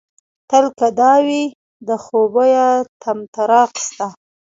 [0.49, 1.43] تل که دا وي
[1.87, 2.67] د خوبيه
[3.01, 4.07] طمطراق ستا